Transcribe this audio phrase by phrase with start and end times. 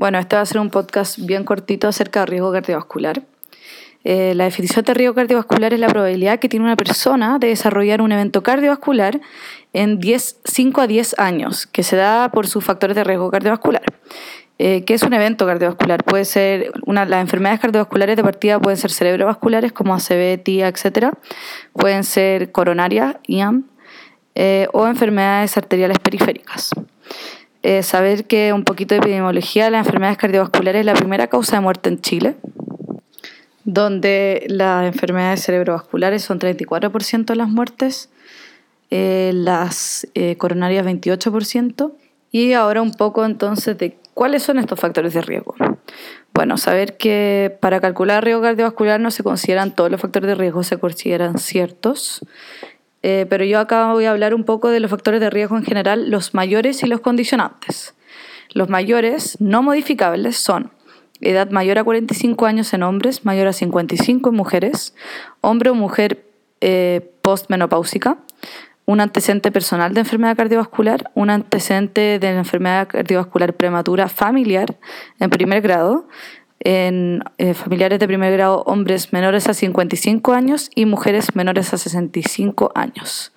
[0.00, 3.22] Bueno, este va a ser un podcast bien cortito acerca de riesgo cardiovascular.
[4.02, 8.00] Eh, la definición de riesgo cardiovascular es la probabilidad que tiene una persona de desarrollar
[8.00, 9.20] un evento cardiovascular
[9.74, 13.82] en 10, 5 a 10 años, que se da por sus factores de riesgo cardiovascular.
[14.58, 16.02] Eh, ¿Qué es un evento cardiovascular?
[16.02, 21.08] Puede ser una, las enfermedades cardiovasculares de partida pueden ser cerebrovasculares como ACV, TIA, etc.
[21.74, 23.66] Pueden ser coronarias, IAM,
[24.34, 26.70] eh, o enfermedades arteriales periféricas.
[27.62, 31.60] Eh, saber que un poquito de epidemiología, las enfermedades cardiovasculares es la primera causa de
[31.60, 32.36] muerte en Chile,
[33.64, 38.08] donde las enfermedades cerebrovasculares son 34% de las muertes,
[38.90, 41.92] eh, las eh, coronarias 28%,
[42.32, 45.54] y ahora un poco entonces de cuáles son estos factores de riesgo.
[46.32, 50.62] Bueno, saber que para calcular riesgo cardiovascular no se consideran todos los factores de riesgo,
[50.62, 52.24] se consideran ciertos.
[53.02, 55.64] Eh, pero yo acá voy a hablar un poco de los factores de riesgo en
[55.64, 57.94] general, los mayores y los condicionantes.
[58.52, 60.70] Los mayores no modificables son
[61.20, 64.94] edad mayor a 45 años en hombres, mayor a 55 en mujeres,
[65.40, 66.24] hombre o mujer
[66.60, 68.18] eh, postmenopáusica,
[68.86, 74.76] un antecedente personal de enfermedad cardiovascular, un antecedente de enfermedad cardiovascular prematura familiar
[75.20, 76.08] en primer grado,
[76.60, 81.78] en eh, familiares de primer grado hombres menores a 55 años y mujeres menores a
[81.78, 83.32] 65 años.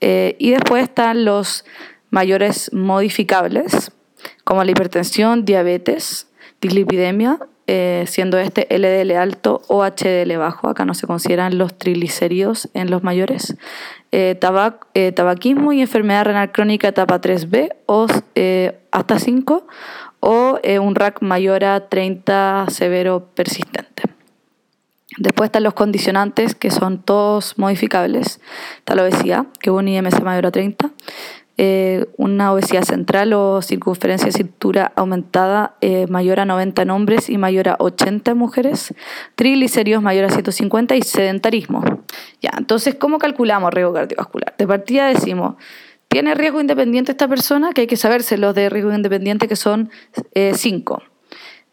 [0.00, 1.64] Eh, y después están los
[2.10, 3.92] mayores modificables,
[4.44, 6.28] como la hipertensión, diabetes,
[6.60, 7.38] dislipidemia,
[7.72, 12.90] eh, siendo este LDL alto o HDL bajo, acá no se consideran los triglicéridos en
[12.90, 13.56] los mayores,
[14.40, 18.08] tabaquismo y enfermedad renal crónica etapa 3B o
[18.90, 19.66] hasta 5
[20.20, 24.04] o eh, un rack mayor a 30 severo persistente.
[25.16, 28.40] Después están los condicionantes, que son todos modificables.
[28.78, 30.90] Está la obesidad, que es un IMC mayor a 30.
[31.62, 37.28] Eh, una obesidad central o circunferencia de cintura aumentada eh, mayor a 90 en hombres
[37.28, 38.94] y mayor a 80 en mujeres.
[39.34, 41.84] Triglicéridos mayor a 150 y sedentarismo.
[42.40, 44.54] Ya, entonces, ¿cómo calculamos riesgo cardiovascular?
[44.56, 45.56] De partida decimos
[46.08, 47.74] ¿Tiene riesgo independiente esta persona?
[47.74, 49.90] Que hay que saberse los de riesgo independiente, que son
[50.32, 51.02] eh, cinco.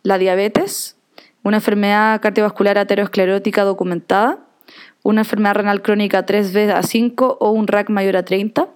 [0.04, 0.98] La diabetes,
[1.44, 4.40] una enfermedad cardiovascular aterosclerótica documentada,
[5.02, 8.68] una enfermedad renal crónica 3B a 5 o un RAC mayor a 30,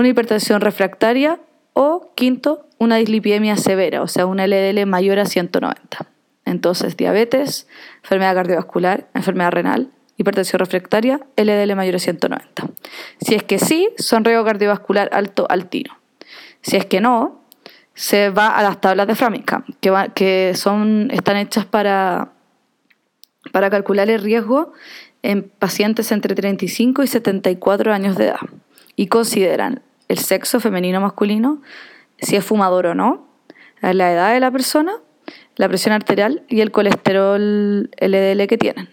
[0.00, 1.40] una hipertensión refractaria
[1.72, 6.06] o, quinto, una dislipidemia severa, o sea, un LDL mayor a 190.
[6.44, 7.68] Entonces, diabetes,
[8.02, 12.70] enfermedad cardiovascular, enfermedad renal, hipertensión refractaria, LDL mayor a 190.
[13.20, 15.96] Si es que sí, son riesgo cardiovascular alto al tiro.
[16.62, 17.42] Si es que no,
[17.94, 22.32] se va a las tablas de Framingham, que, que son, están hechas para,
[23.52, 24.72] para calcular el riesgo
[25.22, 28.40] en pacientes entre 35 y 74 años de edad.
[28.96, 31.62] Y consideran el sexo femenino masculino,
[32.18, 33.28] si es fumador o no,
[33.80, 34.92] la edad de la persona,
[35.54, 38.88] la presión arterial y el colesterol LDL que tienen.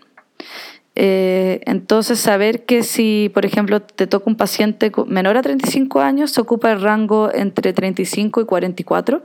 [1.00, 6.32] Eh, entonces, saber que si, por ejemplo, te toca un paciente menor a 35 años,
[6.32, 9.24] se ocupa el rango entre 35 y 44.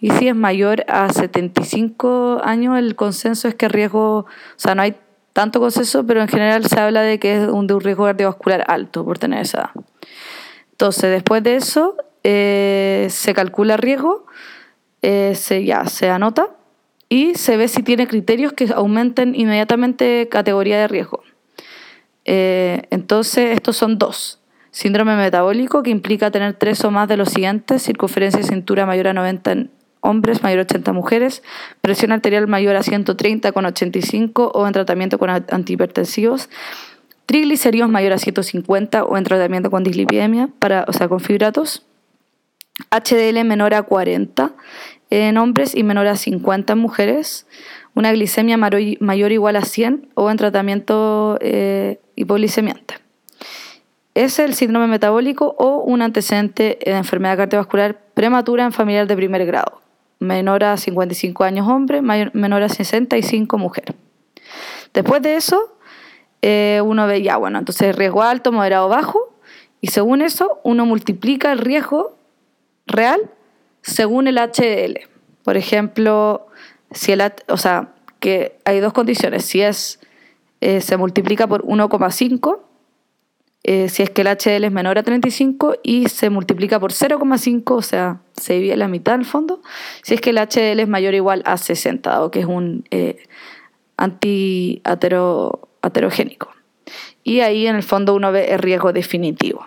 [0.00, 4.82] Y si es mayor a 75 años, el consenso es que riesgo, o sea, no
[4.82, 4.94] hay
[5.32, 8.64] tanto consenso, pero en general se habla de que es un, de un riesgo cardiovascular
[8.68, 9.84] alto por tener esa edad.
[10.74, 14.26] Entonces, después de eso, eh, se calcula riesgo,
[15.02, 16.48] eh, se, ya se anota
[17.08, 21.22] y se ve si tiene criterios que aumenten inmediatamente categoría de riesgo.
[22.24, 24.40] Eh, entonces, estos son dos.
[24.72, 29.06] Síndrome metabólico, que implica tener tres o más de los siguientes, circunferencia de cintura mayor
[29.06, 29.70] a 90 en
[30.00, 31.44] hombres, mayor a 80 mujeres,
[31.82, 36.50] presión arterial mayor a 130 con 85 o en tratamiento con antihipertensivos,
[37.26, 41.86] triglicéridos mayor a 150 o en tratamiento con dislipidemia, para, o sea, con fibratos,
[42.90, 44.52] HDL menor a 40
[45.10, 47.46] en hombres y menor a 50 en mujeres,
[47.94, 52.96] una glicemia mayor o igual a 100 o en tratamiento eh, hipoglicemiante.
[54.14, 59.44] Es el síndrome metabólico o un antecedente de enfermedad cardiovascular prematura en familiar de primer
[59.46, 59.80] grado,
[60.18, 63.94] menor a 55 años hombre, menor a 65 mujer.
[64.92, 65.73] Después de eso,
[66.46, 69.34] eh, uno ve ya, bueno, entonces riesgo alto, moderado, bajo,
[69.80, 72.18] y según eso, uno multiplica el riesgo
[72.86, 73.30] real
[73.80, 75.08] según el HDL.
[75.42, 76.48] Por ejemplo,
[76.90, 79.46] si el, o sea, que hay dos condiciones.
[79.46, 80.00] Si es,
[80.60, 82.60] eh, se multiplica por 1,5,
[83.62, 87.74] eh, si es que el HDL es menor a 35 y se multiplica por 0,5,
[87.74, 89.62] o sea, se divide la mitad al fondo,
[90.02, 92.84] si es que el HDL es mayor o igual a 60, o que es un
[92.90, 93.16] eh,
[95.84, 96.50] anti-aterogénico.
[97.22, 99.66] Y ahí en el fondo uno ve el riesgo definitivo.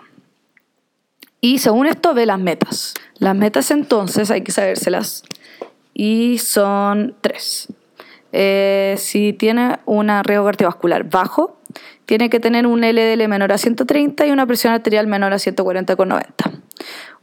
[1.40, 2.94] Y según esto ve las metas.
[3.18, 5.24] Las metas entonces hay que sabérselas.
[5.94, 7.68] y son tres.
[8.30, 11.58] Eh, si tiene un riesgo cardiovascular bajo,
[12.06, 16.24] tiene que tener un LDL menor a 130 y una presión arterial menor a 140,90.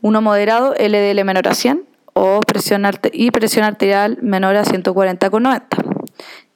[0.02, 2.84] Uno moderado, LDL menor a 100 o presión
[3.14, 5.85] y presión arterial menor a 140,90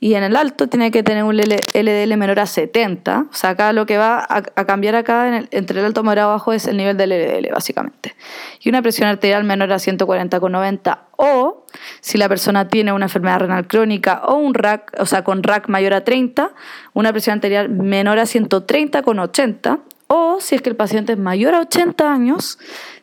[0.01, 3.27] y en el alto tiene que tener un LDL menor a 70.
[3.29, 6.67] O sea, acá lo que va a, cambiar acá entre el alto moderado bajo es
[6.67, 8.15] el nivel del LDL, básicamente.
[8.61, 11.65] Y una presión arterial menor a 140,90 o
[11.99, 15.67] si la persona tiene una enfermedad renal crónica o un RAC, o sea, con RAC
[15.67, 16.53] mayor a 30,
[16.93, 21.59] una presión arterial menor a 130,80 o si es que el paciente es mayor a
[21.61, 22.57] 80 años,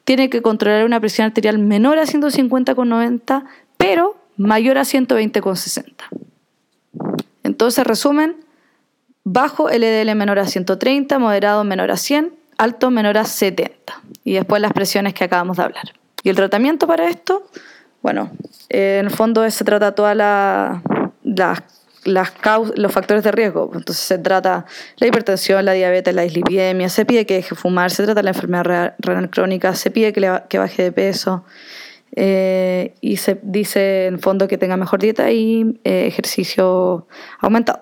[0.04, 3.44] tiene que controlar una presión arterial menor a 150,90,
[3.76, 6.25] pero mayor a 120,60.
[7.46, 8.36] Entonces, resumen,
[9.24, 14.02] bajo LDL menor a 130, moderado menor a 100, alto menor a 70.
[14.24, 15.84] Y después las presiones que acabamos de hablar.
[16.22, 17.48] ¿Y el tratamiento para esto?
[18.02, 18.30] Bueno,
[18.68, 21.62] en el fondo se trata todas las,
[22.04, 23.70] los factores de riesgo.
[23.74, 24.66] Entonces se trata
[24.96, 28.94] la hipertensión, la diabetes, la dislipidemia, se pide que deje fumar, se trata la enfermedad
[28.98, 31.44] renal crónica, se pide que, que baje de peso,
[32.14, 37.06] eh, y se dice en fondo que tenga mejor dieta y eh, ejercicio
[37.40, 37.80] aumentado.